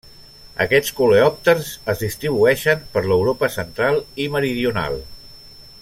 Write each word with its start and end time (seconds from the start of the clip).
Aquests 0.63 0.93
coleòpters 0.99 1.69
es 1.93 2.01
distribueixen 2.05 2.81
per 2.95 3.05
l'Europa 3.05 3.51
central 3.59 4.01
i 4.25 4.29
meridional. 4.39 4.99